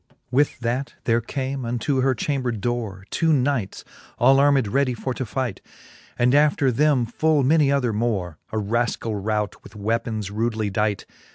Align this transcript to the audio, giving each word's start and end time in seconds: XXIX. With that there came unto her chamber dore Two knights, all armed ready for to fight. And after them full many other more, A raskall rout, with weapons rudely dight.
XXIX. 0.09 0.17
With 0.31 0.59
that 0.61 0.93
there 1.03 1.21
came 1.21 1.63
unto 1.63 2.01
her 2.01 2.15
chamber 2.15 2.51
dore 2.51 3.05
Two 3.11 3.31
knights, 3.31 3.83
all 4.17 4.39
armed 4.39 4.67
ready 4.67 4.95
for 4.95 5.13
to 5.13 5.27
fight. 5.27 5.61
And 6.17 6.33
after 6.33 6.71
them 6.71 7.05
full 7.05 7.43
many 7.43 7.71
other 7.71 7.93
more, 7.93 8.39
A 8.51 8.57
raskall 8.57 9.23
rout, 9.23 9.61
with 9.63 9.75
weapons 9.75 10.31
rudely 10.31 10.71
dight. 10.71 11.05